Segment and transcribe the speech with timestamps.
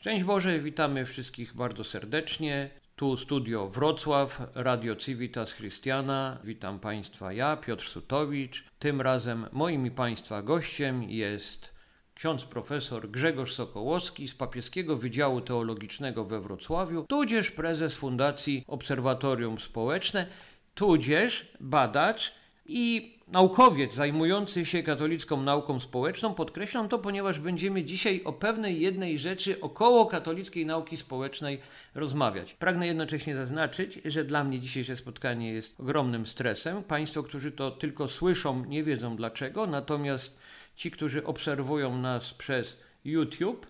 [0.00, 2.70] Szczęść Boże, witamy wszystkich bardzo serdecznie.
[2.96, 6.38] Tu studio Wrocław, Radio Civitas Christiana.
[6.44, 8.64] Witam Państwa ja, Piotr Sutowicz.
[8.78, 11.74] Tym razem moim i Państwa gościem jest
[12.14, 20.26] ksiądz profesor Grzegorz Sokołowski z Papieskiego Wydziału Teologicznego we Wrocławiu, tudzież prezes Fundacji Obserwatorium Społeczne,
[20.74, 22.39] tudzież badacz
[22.70, 26.34] i naukowiec zajmujący się katolicką nauką społeczną.
[26.34, 31.60] Podkreślam to, ponieważ będziemy dzisiaj o pewnej jednej rzeczy około katolickiej nauki społecznej
[31.94, 32.54] rozmawiać.
[32.54, 36.82] Pragnę jednocześnie zaznaczyć, że dla mnie dzisiejsze spotkanie jest ogromnym stresem.
[36.82, 40.36] Państwo, którzy to tylko słyszą, nie wiedzą dlaczego, natomiast
[40.76, 43.66] ci, którzy obserwują nas przez YouTube,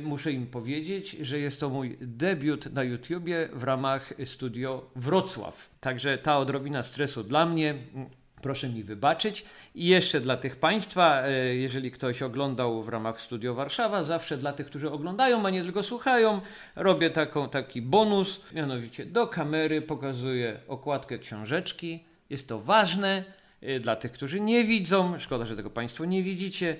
[0.00, 5.70] muszę im powiedzieć, że jest to mój debiut na YouTubie w ramach studio Wrocław.
[5.80, 7.74] Także ta odrobina stresu dla mnie.
[8.42, 9.44] Proszę mi wybaczyć.
[9.74, 14.52] I jeszcze dla tych Państwa, e, jeżeli ktoś oglądał w ramach Studio Warszawa, zawsze dla
[14.52, 16.40] tych, którzy oglądają, a nie tylko słuchają,
[16.76, 18.40] robię taką, taki bonus.
[18.52, 22.04] Mianowicie do kamery pokazuję okładkę książeczki.
[22.30, 23.24] Jest to ważne
[23.62, 25.18] e, dla tych, którzy nie widzą.
[25.18, 26.76] Szkoda, że tego Państwo nie widzicie.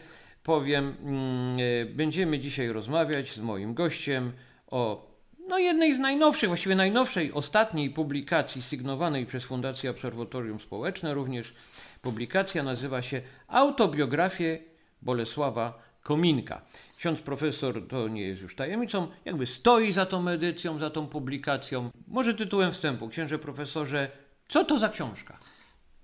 [0.48, 4.32] Powiem, mm, e, będziemy dzisiaj rozmawiać z moim gościem
[4.70, 5.08] o
[5.48, 11.54] no jednej z najnowszych, właściwie najnowszej, ostatniej publikacji sygnowanej przez Fundację Obserwatorium Społeczne również.
[12.02, 14.58] Publikacja nazywa się Autobiografię
[15.02, 16.62] Bolesława Kominka.
[16.96, 21.90] Ksiądz profesor, to nie jest już tajemnicą, jakby stoi za tą edycją, za tą publikacją.
[22.06, 24.10] Może tytułem wstępu, księże profesorze,
[24.48, 25.38] co to za książka?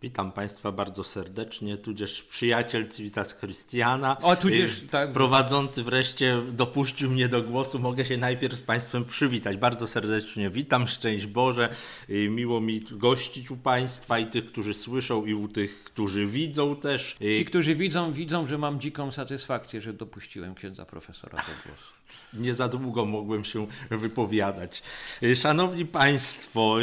[0.05, 4.17] Witam Państwa bardzo serdecznie, tudzież przyjaciel Civitas Christiana.
[4.23, 5.13] O, tudzież, y, tak.
[5.13, 7.79] Prowadzący wreszcie dopuścił mnie do głosu.
[7.79, 9.57] Mogę się najpierw z Państwem przywitać.
[9.57, 11.75] Bardzo serdecznie witam, szczęść Boże.
[12.11, 16.77] Y, miło mi gościć u Państwa i tych, którzy słyszą i u tych, którzy widzą
[16.77, 17.17] też.
[17.23, 21.93] Y, Ci, którzy widzą, widzą, że mam dziką satysfakcję, że dopuściłem księdza profesora do głosu.
[22.35, 24.83] Nie za długo mogłem się wypowiadać.
[25.35, 26.79] Szanowni Państwo,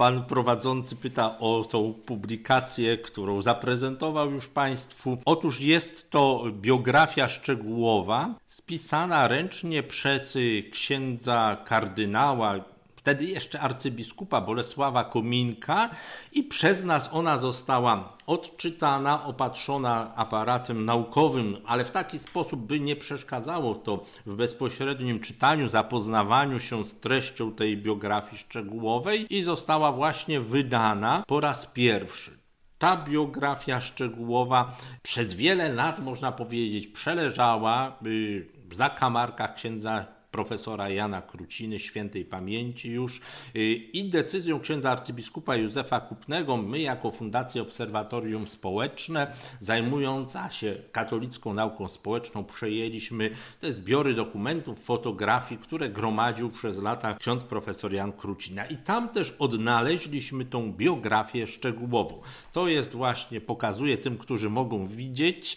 [0.00, 5.18] Pan prowadzący pyta o tą publikację, którą zaprezentował już Państwu.
[5.24, 10.38] Otóż jest to biografia szczegółowa, spisana ręcznie przez
[10.72, 12.54] księdza kardynała
[13.00, 15.90] wtedy jeszcze arcybiskupa Bolesława Kominka
[16.32, 22.96] i przez nas ona została odczytana, opatrzona aparatem naukowym, ale w taki sposób, by nie
[22.96, 30.40] przeszkadzało to w bezpośrednim czytaniu, zapoznawaniu się z treścią tej biografii szczegółowej i została właśnie
[30.40, 32.38] wydana po raz pierwszy.
[32.78, 37.96] Ta biografia szczegółowa przez wiele lat, można powiedzieć, przeleżała
[38.68, 43.20] w zakamarkach księdza profesora Jana Kruciny, świętej pamięci już
[43.56, 51.54] y, i decyzją księdza arcybiskupa Józefa Kupnego my jako Fundacja Obserwatorium Społeczne zajmująca się katolicką
[51.54, 53.30] nauką społeczną przejęliśmy
[53.60, 59.34] te zbiory dokumentów, fotografii, które gromadził przez lata ksiądz profesor Jan Krucina i tam też
[59.38, 62.20] odnaleźliśmy tą biografię szczegółową.
[62.52, 65.56] To jest właśnie, pokazuje tym, którzy mogą widzieć,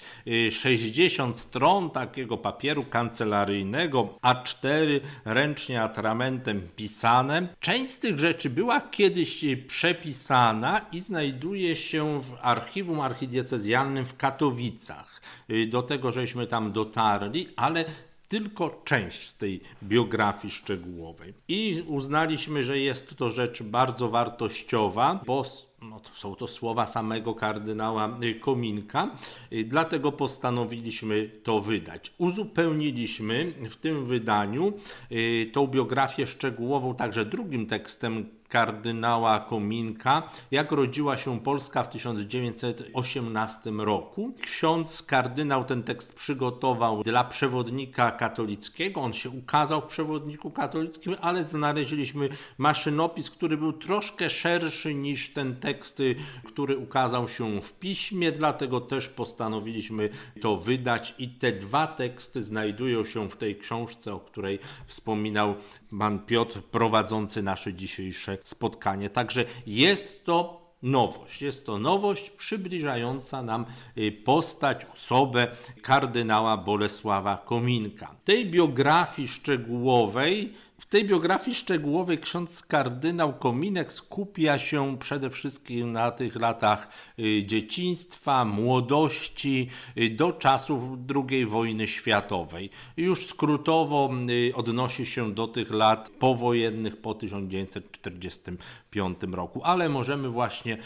[0.52, 4.18] 60 y, stron takiego papieru kancelaryjnego,
[4.64, 7.48] A4 ręcznie atramentem pisane.
[7.60, 15.22] Część z tych rzeczy była kiedyś przepisana i znajduje się w archiwum archidiecezjalnym w Katowicach.
[15.68, 17.86] Do tego żeśmy tam dotarli, ale
[18.28, 21.34] tylko część z tej biografii szczegółowej.
[21.48, 25.44] I uznaliśmy, że jest to rzecz bardzo wartościowa, bo
[25.90, 29.10] no to są to słowa samego kardynała Kominka,
[29.54, 32.14] y, dlatego postanowiliśmy to wydać.
[32.18, 34.74] Uzupełniliśmy w tym wydaniu
[35.12, 43.72] y, tą biografię szczegółową także drugim tekstem kardynała Kominka, jak rodziła się Polska w 1918
[43.78, 44.34] roku.
[44.42, 49.02] Ksiądz kardynał ten tekst przygotował dla przewodnika katolickiego.
[49.02, 55.56] On się ukazał w przewodniku katolickim, ale znaleźliśmy maszynopis, który był troszkę szerszy niż ten
[55.56, 56.02] tekst,
[56.44, 60.10] który ukazał się w piśmie, dlatego też postanowiliśmy
[60.42, 65.56] to wydać i te dwa teksty znajdują się w tej książce, o której wspominał
[66.00, 69.10] pan Piotr prowadzący nasze dzisiejsze spotkanie.
[69.10, 71.42] Także jest to nowość.
[71.42, 73.66] Jest to nowość przybliżająca nam
[73.98, 75.48] y, postać, osobę
[75.82, 78.16] kardynała Bolesława Kominka.
[78.26, 86.12] Tej biografii szczegółowej W tej biografii szczegółowej ksiądz kardynał Kominek skupia się przede wszystkim na
[86.12, 86.88] tych latach
[87.20, 90.84] y, dzieciństwa, młodości, y, do czasów
[91.30, 92.70] II wojny światowej.
[92.98, 100.78] Już skrótowo y, odnosi się do tych lat powojennych po 1945 roku, ale możemy właśnie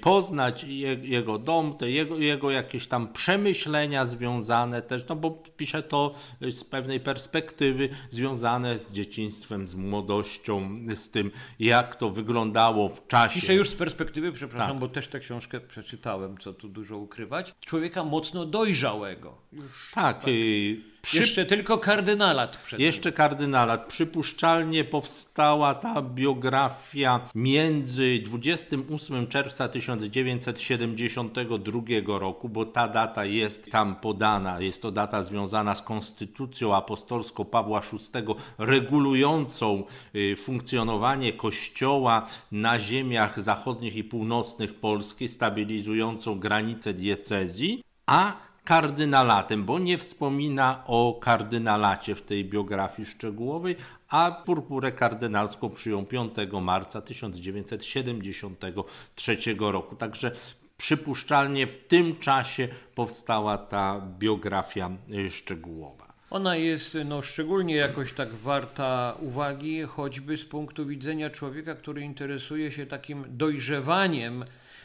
[0.00, 0.64] poznać
[1.02, 6.64] jego dom, te jego, jego jakieś tam przemyślenia związane też, no bo pisze to z
[6.64, 9.29] pewnej perspektywy związane z dzieciństwem,
[9.64, 13.40] z młodością, z tym, jak to wyglądało w czasie.
[13.40, 14.80] Piszę już z perspektywy, przepraszam, tak.
[14.80, 17.54] bo też tę książkę przeczytałem, co tu dużo ukrywać.
[17.60, 19.36] Człowieka mocno dojrzałego.
[19.52, 20.16] Już tak.
[20.16, 20.30] tak.
[21.02, 21.18] Przy...
[21.18, 22.56] Jeszcze tylko kardynalat.
[22.56, 23.86] Przed Jeszcze kardynalat.
[23.86, 34.60] Przypuszczalnie powstała ta biografia między 28 czerwca 1972 roku, bo ta data jest tam podana.
[34.60, 37.98] Jest to data związana z konstytucją apostolską Pawła VI,
[38.58, 49.64] regulującą y, funkcjonowanie kościoła na ziemiach zachodnich i północnych Polski, stabilizującą granice diecezji, a kardynalatem,
[49.64, 53.76] bo nie wspomina o kardynalacie w tej biografii szczegółowej,
[54.08, 56.32] a purpurę kardynalską przyjął 5
[56.62, 59.96] marca 1973 roku.
[59.96, 60.32] Także
[60.76, 66.12] przypuszczalnie w tym czasie powstała ta biografia y, szczegółowa.
[66.30, 72.72] Ona jest no, szczególnie jakoś tak warta uwagi, choćby z punktu widzenia człowieka, który interesuje
[72.72, 74.44] się takim dojrzewaniem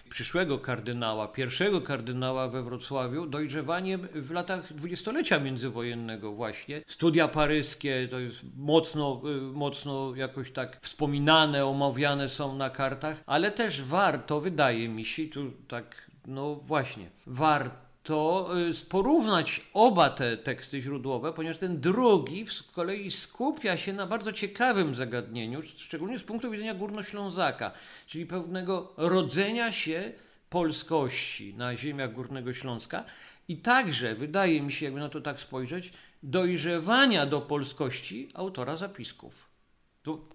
[0.09, 6.81] przyszłego kardynała, pierwszego kardynała we Wrocławiu, dojrzewaniem w latach dwudziestolecia międzywojennego właśnie.
[6.87, 13.51] Studia paryskie to jest mocno, y, mocno jakoś tak wspominane, omawiane są na kartach, ale
[13.51, 20.37] też warto, wydaje mi się, tu tak, no właśnie, warto to y, porównać oba te
[20.37, 26.23] teksty źródłowe, ponieważ ten drugi z kolei skupia się na bardzo ciekawym zagadnieniu, szczególnie z
[26.23, 27.71] punktu widzenia Górnoślązaka,
[28.07, 30.11] czyli pewnego rodzenia się
[30.49, 33.03] polskości na ziemiach Górnego Śląska
[33.47, 35.93] i także, wydaje mi się, jakby na to tak spojrzeć,
[36.23, 39.49] dojrzewania do polskości autora zapisków.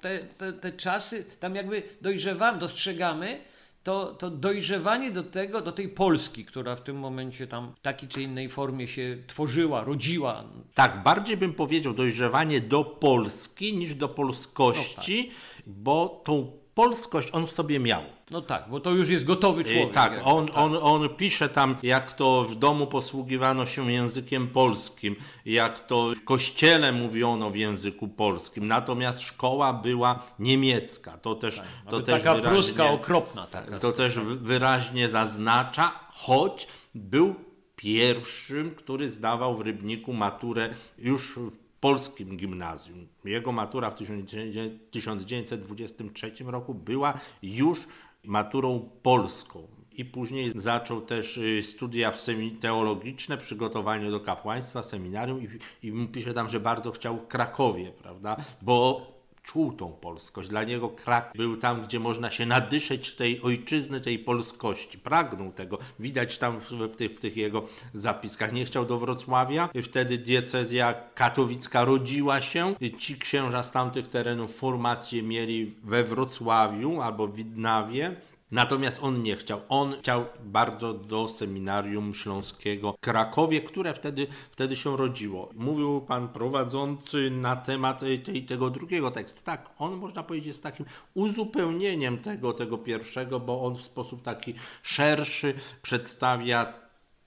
[0.01, 3.41] te, te, te czasy, tam jakby dojrzewamy, dostrzegamy,
[3.83, 8.09] to, to dojrzewanie do tego, do tej Polski, która w tym momencie tam w takiej
[8.09, 10.45] czy innej formie się tworzyła, rodziła.
[10.75, 15.75] Tak, bardziej bym powiedział dojrzewanie do Polski niż do polskości, no tak.
[15.75, 18.03] bo tą polskość on w sobie miał.
[18.31, 19.93] No tak, bo to już jest gotowy człowiek.
[19.93, 20.57] Tak, on, tak.
[20.57, 26.25] On, on pisze tam, jak to w domu posługiwano się językiem polskim, jak to w
[26.25, 31.19] kościele mówiono w języku polskim, natomiast szkoła była niemiecka.
[31.19, 33.47] To też, tak, to też taka pruska okropna.
[33.47, 33.79] Taka.
[33.79, 37.35] To też wyraźnie zaznacza, choć był
[37.77, 43.09] pierwszym, który zdawał w Rybniku maturę już w polskim gimnazjum.
[43.25, 47.87] Jego matura w 1923 roku była już
[48.25, 49.67] maturą polską.
[49.93, 52.13] I później zaczął też y, studia
[52.61, 55.49] teologiczne, przygotowanie do kapłaństwa, seminarium i,
[55.89, 58.37] i pisze tam, że bardzo chciał w Krakowie, prawda?
[58.63, 59.07] Bo
[59.43, 60.49] czuł tą polskość.
[60.49, 64.99] Dla niego Krak był tam, gdzie można się nadyszeć tej ojczyzny, tej polskości.
[64.99, 65.79] Pragnął tego.
[65.99, 67.65] Widać tam w, w, tych, w tych jego
[67.95, 68.53] zapiskach.
[68.53, 69.69] Nie chciał do Wrocławia.
[69.83, 72.75] Wtedy diecezja katowicka rodziła się.
[72.99, 78.17] Ci księża z tamtych terenów formacje mieli we Wrocławiu albo w Widnawie.
[78.51, 79.61] Natomiast on nie chciał.
[79.69, 85.51] On chciał bardzo do seminarium śląskiego w Krakowie, które wtedy, wtedy się rodziło.
[85.55, 89.41] Mówił pan prowadzący na temat tej, tego drugiego tekstu.
[89.45, 94.55] Tak, on można powiedzieć jest takim uzupełnieniem tego, tego pierwszego, bo on w sposób taki
[94.83, 96.75] szerszy przedstawia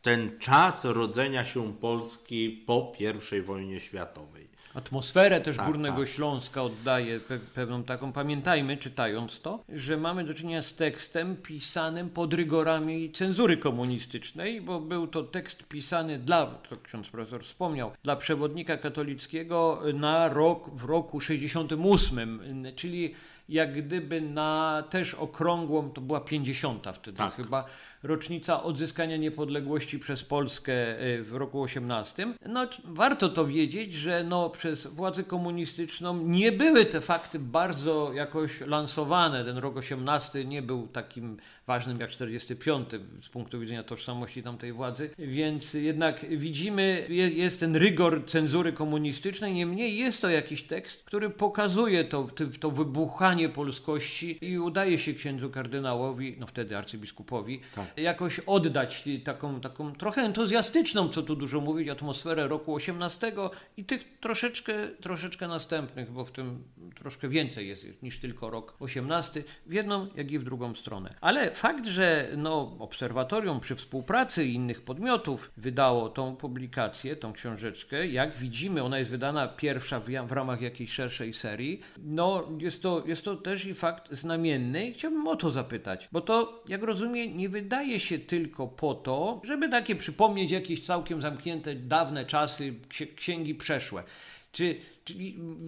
[0.02, 2.92] ten czas rodzenia się Polski po
[3.38, 4.53] I wojnie światowej.
[4.76, 6.08] Atmosferę też tak, Górnego tak.
[6.08, 8.14] Śląska oddaje pe pewną taką.
[8.14, 14.80] Pamiętajmy, czytając to, że mamy do czynienia z tekstem pisanym pod rygorami cenzury komunistycznej, bo
[14.80, 20.84] był to tekst pisany dla, to ksiądz profesor wspomniał, dla przewodnika katolickiego na rok, w
[20.84, 22.42] roku 68,
[22.76, 23.14] czyli
[23.50, 27.34] jak gdyby na też okrągłą, to była 50 wtedy tak.
[27.34, 27.66] chyba,
[28.04, 32.28] rocznica odzyskania niepodległości przez Polskę e, w roku 18.
[32.46, 38.62] No, warto to wiedzieć, że no, przez władzę komunistyczną nie były te fakty bardzo jakoś
[38.62, 39.46] lansowane.
[39.46, 42.90] Ten rok 18 nie był takim ważnym jak 45
[43.22, 49.98] z punktu widzenia tożsamości tamtej władzy, więc jednak widzimy, jest ten rygor cenzury komunistycznej, niemniej
[49.98, 52.28] jest to jakiś tekst, który pokazuje to,
[52.60, 57.93] to wybuchanie polskości i udaje się księdzu kardynałowi, no wtedy arcybiskupowi, tak.
[57.98, 63.32] Jakoś oddać taką, taką trochę entuzjastyczną, co tu dużo mówić, atmosferę roku 18
[63.78, 66.64] i tych troszeczkę, troszeczkę następnych, bo w tym
[66.96, 71.16] troszkę więcej jest niż tylko rok 18, w jedną jak i w drugą stronę.
[71.22, 78.38] Ale fakt, że no, obserwatorium przy współpracy innych podmiotów wydało tą publikację, tą książeczkę, jak
[78.38, 83.26] widzimy, ona jest wydana pierwsza w, w ramach jakiejś szerszej serii, no jest to, jest
[83.26, 87.50] to też i fakt znamienny i chciałbym o to zapytać, bo to, jak rozumiem, nie
[87.50, 92.74] wydaje się tylko po to, żeby takie przypomnieć jakieś całkiem zamknięte, dawne czasy,
[93.16, 94.04] księgi przeszłe.
[94.52, 94.76] Czy,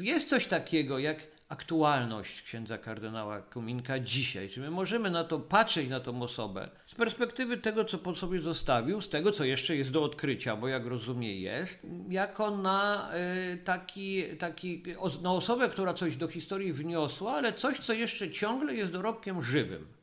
[0.01, 1.17] jest coś takiego jak
[1.49, 4.49] aktualność księdza kardynała Kominka dzisiaj?
[4.49, 8.41] Czy my możemy na to patrzeć, na tą osobę z perspektywy tego, co po sobie
[8.41, 13.09] zostawił, z tego, co jeszcze jest do odkrycia, bo jak rozumiem jest, jako na
[13.53, 14.83] y, taki, taki,
[15.21, 19.94] na osobę, która coś do historii wniosła, ale coś, co jeszcze ciągle jest dorobkiem żywym.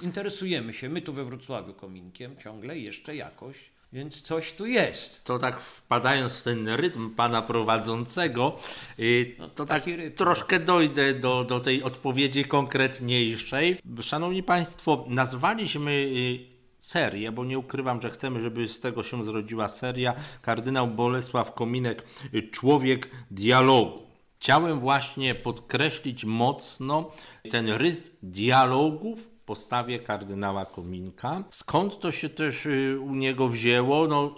[0.00, 5.24] Interesujemy się, my tu we Wrocławiu Kominkiem, ciągle jeszcze jakoś więc coś tu jest.
[5.24, 8.56] To tak wpadając w ten rytm pana prowadzącego,
[8.98, 10.16] y, no, to tak rytm.
[10.16, 13.78] troszkę dojdę do, do tej odpowiedzi konkretniejszej.
[14.00, 16.38] Szanowni Państwo, nazwaliśmy y,
[16.78, 20.14] serię, bo nie ukrywam, że chcemy, żeby z tego się zrodziła seria.
[20.42, 24.04] Kardynał Bolesław Kominek, y, człowiek dialogu.
[24.38, 27.10] Chciałem właśnie podkreślić mocno
[27.50, 31.44] ten rys dialogów postawie kardynała Kominka.
[31.50, 34.06] Skąd to się też y, u niego wzięło?
[34.06, 34.34] No,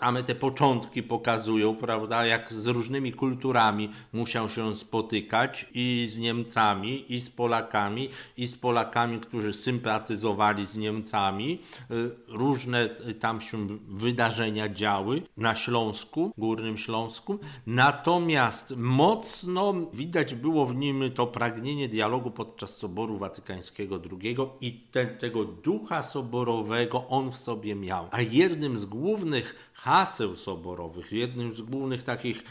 [0.00, 7.14] same te początki pokazują, prawda, jak z różnymi kulturami musiał się spotykać i z Niemcami,
[7.14, 11.58] i z Polakami, i z Polakami, którzy sympatyzowali z Niemcami.
[11.90, 12.88] Y, różne
[13.20, 17.38] tam się wydarzenia działy na Śląsku, Górnym Śląsku.
[17.66, 24.80] Natomiast mocno widać było w nim to pragnienie dialogu podczas Soboru Watykańskiego II i
[25.18, 28.08] tego ducha soborowego on w sobie miał.
[28.10, 32.44] A jednym z głównych haseł soborowych, jednym z głównych takich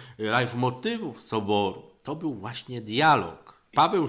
[0.56, 3.54] motywów soboru, to był właśnie dialog.
[3.74, 4.08] Paweł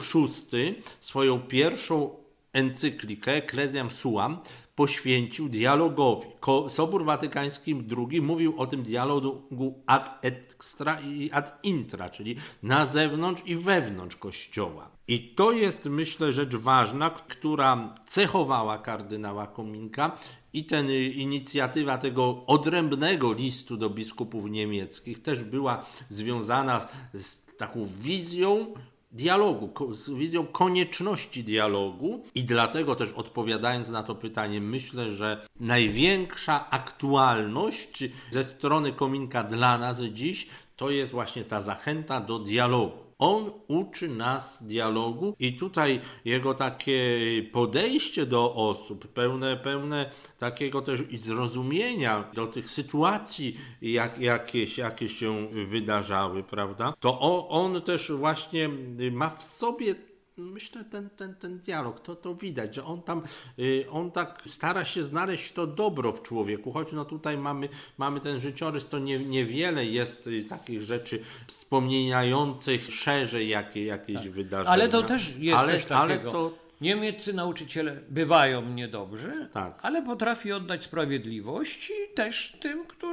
[0.53, 2.11] VI swoją pierwszą
[2.53, 4.39] encyklikę Ecclesiam Suam
[4.75, 6.27] poświęcił dialogowi.
[6.69, 13.43] Sobór Watykański II mówił o tym dialogu ad extra i ad intra, czyli na zewnątrz
[13.47, 14.91] i wewnątrz Kościoła.
[15.09, 20.19] I to jest, myślę, rzecz ważna, która cechowała kardynała Kominka
[20.53, 27.57] i ten y, inicjatywa tego odrębnego listu do biskupów niemieckich też była związana z, z
[27.57, 28.75] taką wizją
[29.13, 36.71] dialogu, z wizją konieczności dialogu i dlatego też odpowiadając na to pytanie, myślę, że największa
[36.71, 43.10] aktualność ze strony Kominka dla nas dziś to jest właśnie ta zachęta do dialogu.
[43.21, 47.19] On uczy nas dialogu i tutaj jego takie
[47.53, 55.09] podejście do osób, pełne, pełne takiego też i zrozumienia do tych sytuacji, jak, jakieś, jakie
[55.09, 56.95] się wydarzały, prawda?
[57.01, 58.69] To on, on też właśnie
[59.13, 59.95] ma w sobie
[60.41, 63.23] myślę, ten, ten, ten dialog, to, to widać, że on tam,
[63.59, 67.69] y, on tak stara się znaleźć to dobro w człowieku, choć no tutaj mamy,
[67.99, 74.31] mamy ten życiorys, to nie, niewiele jest y, takich rzeczy wspomnieniających szerzej jakie, jakieś tak.
[74.31, 74.71] wydarzenia.
[74.71, 76.01] Ale to też jest ale, coś takiego.
[76.01, 79.79] Ale to, Niemieccy nauczyciele bywają niedobrzy, tak.
[79.83, 83.10] ale potrafi oddać sprawiedliwość i też tym, którzy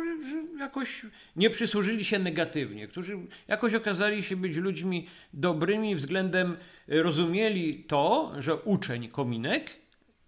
[0.60, 1.06] jakoś
[1.36, 6.58] nie przysłużyli się negatywnie, którzy jakoś okazali się być ludźmi dobrymi względem,
[6.90, 9.72] y, rozumieli to, że uczeń Kominek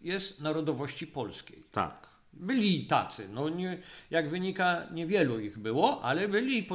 [0.02, 1.64] jest narodowości polskiej.
[1.72, 2.10] Tak.
[2.34, 3.78] Byli tacy, no nie,
[4.12, 6.68] jak wynika niewielu ich było, ale byli i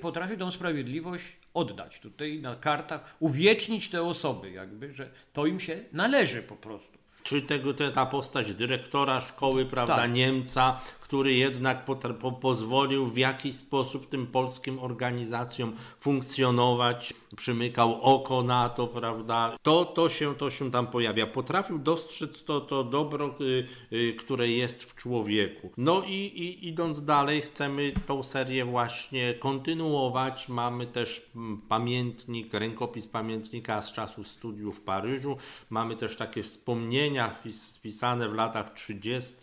[0.00, 5.84] potrafi tą sprawiedliwość oddać tutaj na kartach, uwiecznić te osoby, jakby, że to im się
[5.92, 6.96] należy po prostu.
[7.22, 10.12] Czy tego, ta postać dyrektora szkoły, prawda, tak.
[10.12, 18.42] Niemca, który jednak po, po, pozwolił w jakiś sposób tym polskim organizacjom funkcjonować, przymykał oko
[18.42, 19.56] na to, prawda?
[19.62, 21.26] To, to, się, to się tam pojawia.
[21.26, 25.70] Potrafił dostrzec to, to dobro, y, y, które jest w człowieku.
[25.76, 30.48] No i, i idąc dalej, chcemy tą serię właśnie kontynuować.
[30.48, 35.36] Mamy też mm, pamiętnik, rękopis pamiętnika z czasu studiów w Paryżu.
[35.70, 39.34] Mamy też takie wspomnienia spisane w latach 30.,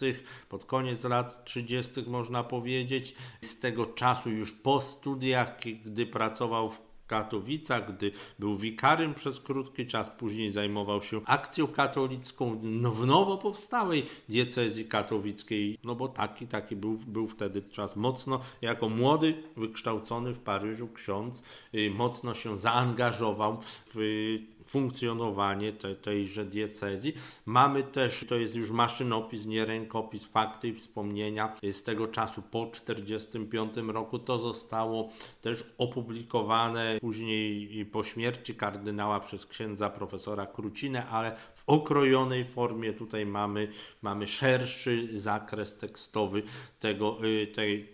[0.49, 3.15] pod koniec lat 30., można powiedzieć.
[3.41, 9.87] Z tego czasu już po studiach, gdy pracował w Katowicach, gdy był wikarym przez krótki
[9.87, 16.47] czas, później zajmował się akcją katolicką no, w nowo powstałej diecezji katowickiej, no bo taki,
[16.47, 21.43] taki był, był wtedy czas mocno, jako młody, wykształcony w Paryżu ksiądz,
[21.75, 23.59] y, mocno się zaangażował
[23.95, 27.13] w funkcjonowanie te, tejże diecezji.
[27.45, 32.65] Mamy też, to jest już maszynopis, nie rękopis, fakty i wspomnienia z tego czasu po
[32.65, 34.19] 1945 roku.
[34.19, 35.09] To zostało
[35.41, 41.35] też opublikowane później po śmierci kardynała przez księdza profesora Krucinę, ale
[41.67, 42.93] okrojonej formie.
[42.93, 43.67] Tutaj mamy,
[44.01, 46.43] mamy szerszy zakres tekstowy
[46.79, 47.47] tego, y,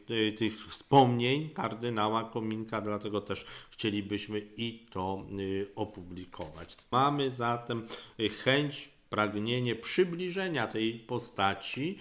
[0.09, 6.77] y, tych wspomnień kardynała Kominka, dlatego też chcielibyśmy i to y, opublikować.
[6.91, 7.87] Mamy zatem
[8.43, 11.97] chęć pragnienie przybliżenia tej postaci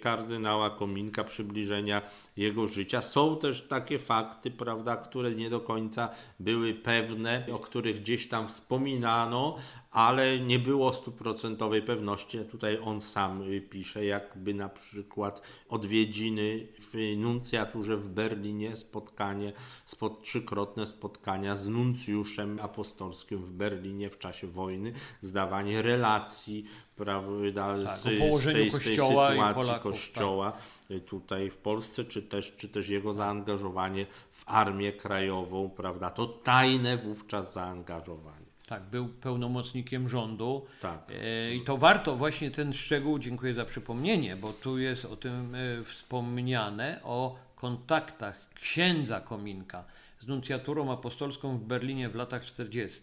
[0.00, 2.02] kardynała Kominka, przybliżenia
[2.36, 3.02] jego życia.
[3.02, 6.08] Są też takie fakty, prawda, które nie do końca
[6.40, 9.56] były pewne, o których gdzieś tam wspominano,
[9.92, 12.38] ale nie było stuprocentowej pewności.
[12.38, 19.52] Tutaj on sam y, pisze, jakby na przykład odwiedziny w nuncjaturze w Berlinie, spotkanie,
[19.84, 27.98] spod, trzykrotne spotkania z nuncjuszem apostolskim w Berlinie w czasie wojny, zdawanie relacji prawda, tak,
[27.98, 30.52] z, tej, z tej sytuacji Polaków, kościoła
[30.88, 31.04] tak.
[31.04, 36.96] tutaj w Polsce, czy też, czy też jego zaangażowanie w Armię Krajową, prawda, to tajne
[36.96, 38.41] wówczas zaangażowanie.
[38.66, 40.66] Tak, był pełnomocnikiem rządu.
[40.80, 41.00] Tak.
[41.22, 45.54] E, I to warto właśnie ten szczegół, dziękuję za przypomnienie, bo tu jest o tym
[45.54, 49.84] e, wspomniane, o kontaktach księdza Kominka
[50.20, 53.00] z nuncjaturą apostolską w Berlinie w latach 40.,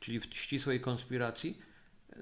[0.00, 1.58] czyli w ścisłej konspiracji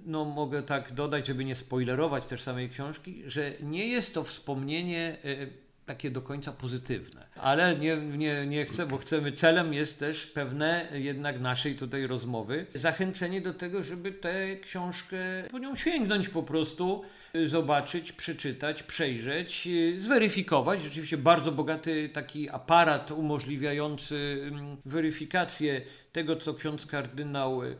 [0.04, 5.16] no mogę tak dodać, żeby nie spoilerować też samej książki, że nie jest to wspomnienie
[5.24, 5.46] e,
[5.86, 7.26] takie do końca pozytywne.
[7.36, 12.66] Ale nie, nie, nie chcę, bo chcemy, celem jest też pewne jednak naszej tutaj rozmowy,
[12.74, 15.16] zachęcenie do tego, żeby tę książkę,
[15.50, 17.02] po nią sięgnąć po prostu,
[17.34, 20.82] e, zobaczyć, przeczytać, przejrzeć, e, zweryfikować.
[20.82, 25.80] Rzeczywiście bardzo bogaty taki aparat umożliwiający mm, weryfikację
[26.12, 27.76] tego, co ksiądz kardynał czy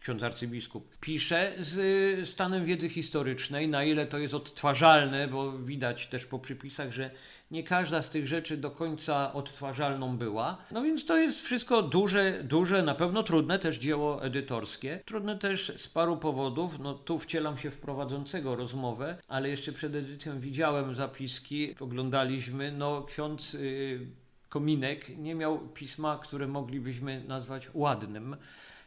[0.00, 6.26] ksiądz arcybiskup, pisze z stanem wiedzy historycznej, na ile to jest odtwarzalne, bo widać też
[6.26, 7.10] po przypisach, że
[7.50, 10.58] nie każda z tych rzeczy do końca odtwarzalną była.
[10.70, 15.00] No więc to jest wszystko duże, duże, na pewno trudne też dzieło edytorskie.
[15.04, 16.78] Trudne też z paru powodów.
[16.78, 22.72] No tu wcielam się w prowadzącego rozmowę, ale jeszcze przed edycją widziałem zapiski, oglądaliśmy.
[22.72, 24.06] No ksiądz yy,
[24.48, 28.36] Kominek nie miał pisma, które moglibyśmy nazwać ładnym.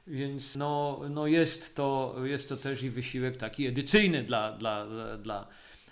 [0.10, 4.88] Więc no, no jest, to, jest to też i wysiłek taki edycyjny dla, dla,
[5.18, 5.48] dla,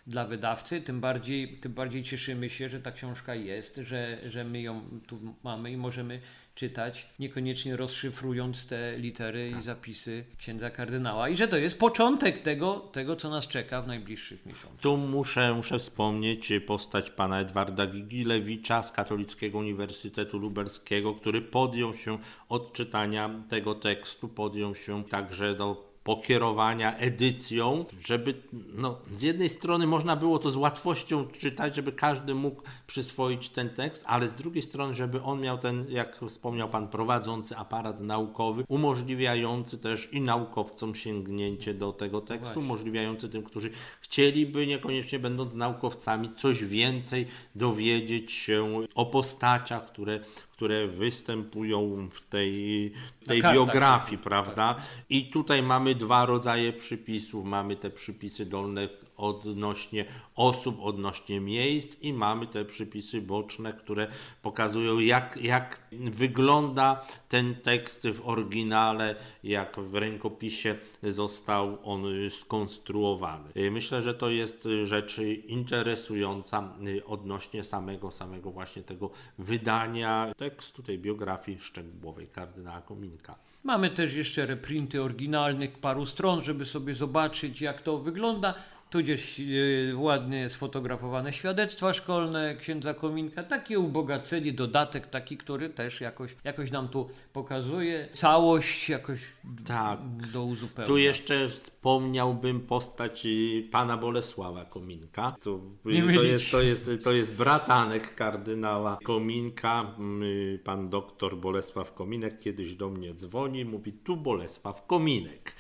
[0.08, 0.82] dla wydawcy.
[0.82, 5.20] Tym bardziej, tym bardziej cieszymy się, że ta książka jest, że, że my ją tu
[5.44, 6.22] mamy i możemy
[6.58, 9.60] czytać, niekoniecznie rozszyfrując te litery tak.
[9.60, 11.30] i zapisy księdza kardynała.
[11.30, 14.82] I że to jest początek tego, tego, co nas czeka w najbliższych miesiącach.
[14.82, 22.18] Tu muszę, muszę wspomnieć postać pana Edwarda Gigilewicza z Katolickiego Uniwersytetu Lubelskiego, który podjął się
[22.50, 28.34] od czytania tego tekstu, podjął się także do pokierowania edycją, żeby
[28.74, 33.70] no, z jednej strony można było to z łatwością czytać, żeby każdy mógł przyswoić ten
[33.70, 38.64] tekst, ale z drugiej strony, żeby on miał ten, jak wspomniał Pan, prowadzący aparat naukowy,
[38.68, 42.62] umożliwiający też i naukowcom sięgnięcie do tego tekstu, Właśnie.
[42.62, 50.20] umożliwiający tym, którzy chcieliby, niekoniecznie będąc naukowcami, coś więcej dowiedzieć się o postaciach, które,
[50.58, 52.92] które występują w tej,
[53.26, 54.76] tej biografii, prawda?
[55.10, 57.46] I tutaj mamy dwa rodzaje przypisów.
[57.46, 64.08] Mamy te przypisy dolne odnośnie osób, odnośnie miejsc i mamy te przypisy boczne, które
[64.42, 72.04] pokazują jak, jak wygląda ten tekst w oryginale, jak w rękopisie został on
[72.42, 73.72] skonstruowany.
[73.72, 76.74] Myślę, że to jest rzecz interesująca
[77.06, 83.36] odnośnie samego, samego właśnie tego wydania tekstu tej biografii szczegółowej kardynała Kominka.
[83.64, 88.54] Mamy też jeszcze reprinty oryginalnych paru stron, żeby sobie zobaczyć jak to wygląda
[88.90, 96.36] tudzież yy, ładnie sfotografowane świadectwa szkolne księdza Kominka, takie ubogacenie, dodatek taki, który też jakoś,
[96.44, 99.20] jakoś nam tu pokazuje całość jakoś
[99.66, 100.00] tak.
[100.34, 100.88] do uzupełnienia.
[100.88, 105.36] Tu jeszcze wspomniałbym postać y, pana Bolesława Kominka.
[105.44, 109.96] To, y, to, jest, to, jest, to jest bratanek kardynała Kominka.
[110.22, 115.54] Y, pan doktor Bolesław Kominek kiedyś do mnie dzwoni, mówi tu Bolesław Kominek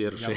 [0.00, 0.36] pierwszej,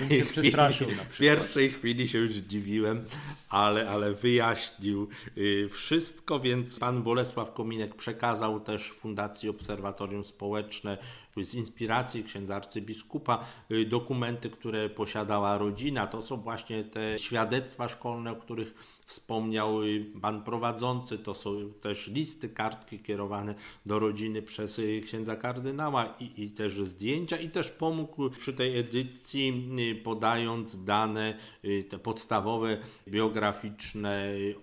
[0.51, 3.05] ja chwili, w pierwszej chwili się już zdziwiłem,
[3.49, 10.97] ale, ale wyjaśnił y, wszystko, więc pan Bolesław Kominek przekazał też Fundacji Obserwatorium Społeczne
[11.41, 13.45] z inspiracji księdza arcybiskupa
[13.87, 16.07] dokumenty, które posiadała rodzina.
[16.07, 18.73] To są właśnie te świadectwa szkolne, o których
[19.05, 25.35] wspomniał y, pan prowadzący, to są też listy, kartki kierowane do rodziny przez y, księdza
[25.35, 31.83] kardynała i, i też zdjęcia i też pomógł przy tej edycji y, podając dane y,
[31.89, 34.55] te podstawowe, biograficzne y,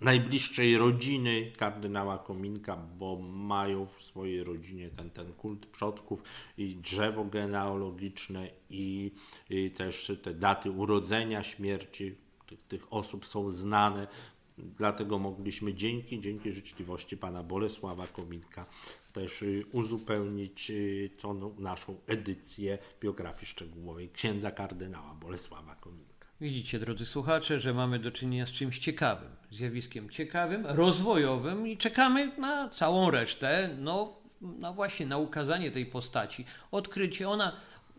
[0.00, 6.22] najbliższej rodziny kardynała Kominka, bo mają w swojej rodzinie ten, ten kult przodków
[6.58, 9.12] i drzewo genealogiczne i,
[9.50, 12.14] i też te daty urodzenia, śmierci
[12.46, 14.06] tych, tych osób są znane.
[14.58, 18.66] Dlatego mogliśmy dzięki, dzięki życzliwości pana Bolesława Kominka
[19.12, 26.17] też y, uzupełnić y, tą naszą edycję biografii szczegółowej księdza kardynała Bolesława Kominka.
[26.40, 32.32] Widzicie, drodzy słuchacze, że mamy do czynienia z czymś ciekawym, zjawiskiem ciekawym, rozwojowym i czekamy
[32.36, 37.28] na całą resztę, no, no właśnie, na ukazanie tej postaci, odkrycie.
[37.28, 37.52] Ona,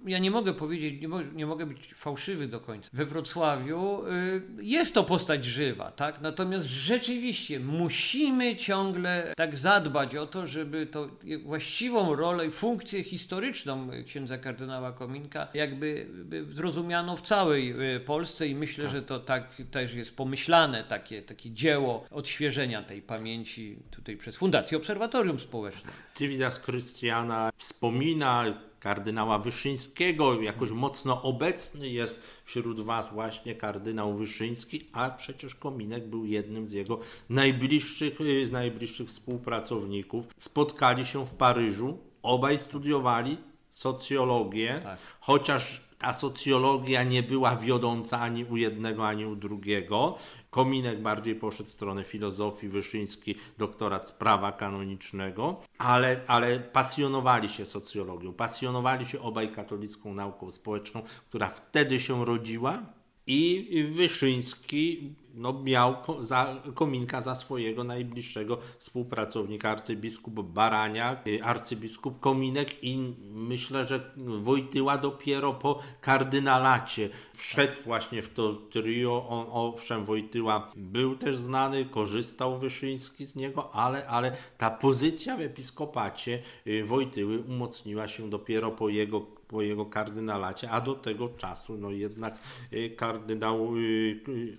[0.05, 2.89] ja nie mogę powiedzieć, nie, mo nie mogę być fałszywy do końca.
[2.93, 6.21] We Wrocławiu y, jest to postać żywa, tak?
[6.21, 11.09] Natomiast rzeczywiście musimy ciągle tak zadbać o to, żeby to
[11.43, 18.47] właściwą rolę i funkcję historyczną księdza kardynała Kominka jakby by zrozumiano w całej y, Polsce
[18.47, 24.17] i myślę, że to tak też jest pomyślane takie, takie dzieło odświeżenia tej pamięci tutaj
[24.17, 25.91] przez Fundację Obserwatorium Społeczne.
[26.15, 28.45] Civitas Christiana wspomina
[28.79, 36.25] kardynała Wyszyńskiego, jakoś mocno obecny jest wśród Was właśnie kardynał Wyszyński, a przecież Kominek był
[36.25, 40.25] jednym z jego najbliższych, y, z najbliższych współpracowników.
[40.37, 43.37] Spotkali się w Paryżu, obaj studiowali
[43.71, 44.97] socjologię, Tak.
[45.19, 50.17] chociaż ta socjologia nie była wiodąca ani u jednego, ani u drugiego.
[50.49, 57.65] Kominek bardziej poszedł w stronę filozofii, Wyszyński doktorat z prawa kanonicznego, ale, ale pasjonowali się
[57.65, 62.98] socjologią, pasjonowali się obaj katolicką nauką społeczną, która wtedy się rodziła
[63.29, 72.83] i Wyszyński no, miał za, Kominka za swojego najbliższego współpracownika, arcybiskup Baraniak, y, arcybiskup Kominek
[72.83, 79.27] i myślę, że Wojtyła dopiero po kardynalacie wszedł właśnie w to trio.
[79.29, 85.41] On, owszem, Wojtyła był też znany, korzystał Wyszyński z niego, ale, ale ta pozycja w
[85.41, 91.77] episkopacie y, Wojtyły umocniła się dopiero po jego po jego kardynalacie, a do tego czasu
[91.77, 92.39] no jednak
[92.73, 94.57] y, kardynał y,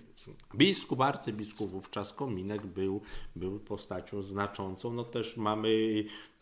[0.55, 3.01] biskup, arcybiskup wówczas Kominek był,
[3.35, 4.93] był postacią znaczącą.
[4.93, 5.69] No też mamy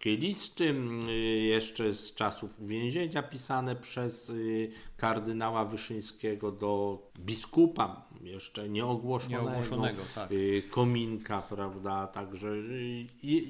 [0.06, 0.76] listy
[1.10, 10.02] y, jeszcze z czasów uwięzienia pisane przez y, kardynała Wyszyńskiego do biskupa jeszcze nieogłoszonego, Nieogłoszonego,
[10.16, 10.32] tak.
[10.32, 13.06] y, Kominka, prawda, także y,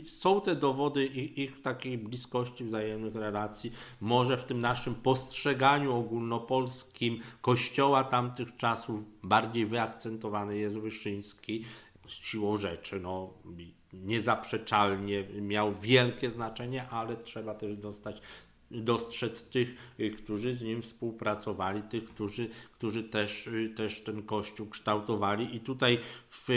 [0.09, 8.03] są te dowody ich takiej bliskości wzajemnych relacji, może w tym naszym postrzeganiu ogólnopolskim kościoła
[8.03, 11.65] tamtych czasów bardziej wyakcentowany jest Wyszyński,
[12.07, 13.33] siłą rzeczy, no
[13.93, 18.21] niezaprzeczalnie miał wielkie znaczenie, ale trzeba też dostać
[18.71, 19.75] dostrzec tych,
[20.17, 25.55] którzy z nim współpracowali, tych, którzy, którzy też, też ten kościół kształtowali.
[25.55, 26.47] I tutaj w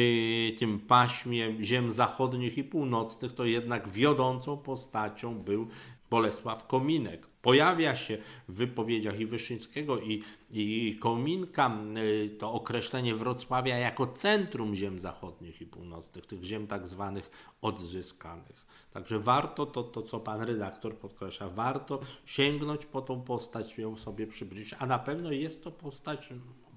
[0.58, 5.68] tym paśmie ziem zachodnich i północnych to jednak wiodącą postacią był
[6.10, 7.31] Bolesław Kominek.
[7.42, 14.74] Pojawia się w wypowiedziach i Wyszyńskiego, i, i Kominka y, to określenie Wrocławia jako centrum
[14.74, 17.30] ziem zachodnich i północnych, tych ziem tak zwanych
[17.62, 18.66] odzyskanych.
[18.92, 24.26] Także warto to, to, co pan redaktor podkreśla, warto sięgnąć po tą postać, ją sobie
[24.26, 26.28] przybliżyć, a na pewno jest to postać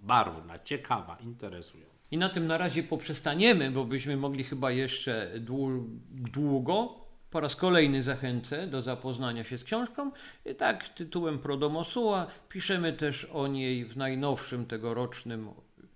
[0.04, 1.96] barwna, ciekawa, interesująca.
[2.12, 7.05] I na tym na razie poprzestaniemy, bo byśmy mogli chyba jeszcze dłu- długo.
[7.36, 10.12] Po raz kolejny zachęcę do zapoznania się z książką.
[10.46, 12.28] I tak, tytułem Prodomosua.
[12.50, 15.50] Piszemy też o niej w najnowszym tegorocznym,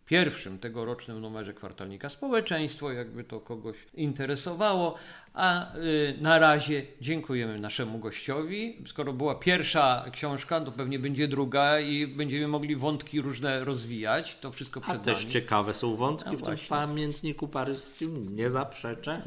[0.06, 4.96] pierwszym tegorocznym numerze kwartalnika Społeczeństwo, jakby to kogoś interesowało.
[5.34, 8.84] A y, na razie dziękujemy naszemu gościowi.
[8.88, 14.38] Skoro była pierwsza książka, to pewnie będzie druga i będziemy mogli wątki różne rozwijać.
[14.42, 15.32] To wszystko A przed też nami.
[15.32, 16.68] ciekawe są wątki A w tym właśnie.
[16.68, 19.22] pamiętniku paryskim, nie zaprzeczę.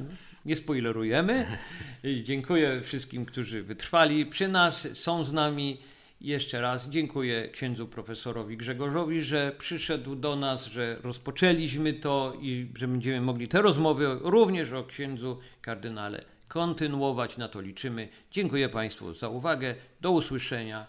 [0.45, 1.47] Nie spoilerujemy.
[2.23, 5.79] Dziękuję wszystkim, którzy wytrwali przy nas, są z nami.
[6.21, 12.89] Jeszcze raz dziękuję księdzu profesorowi Grzegorzowi, że przyszedł do nas, że rozpoczęliśmy to i że
[12.89, 17.37] będziemy mogli te rozmowy również o księdzu kardynale kontynuować.
[17.37, 18.09] Na to liczymy.
[18.31, 19.75] Dziękuję Państwu za uwagę.
[20.01, 20.87] Do usłyszenia.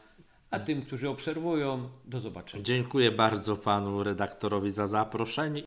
[0.51, 2.63] A tym, którzy obserwują, do zobaczenia.
[2.63, 5.61] Dziękuję bardzo panu redaktorowi za zaproszenie